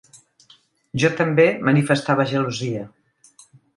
Jo 1.03 1.11
també 1.19 1.45
manifestava 1.67 2.25
gelosia. 2.33 2.87